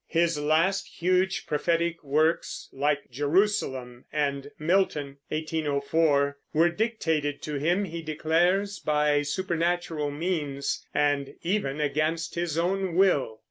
[0.07, 8.01] His last huge prophetic works, like Jerusalem and Milton (1804), were dictated to him, he
[8.01, 13.37] declares, by supernatural means, and even against his own will.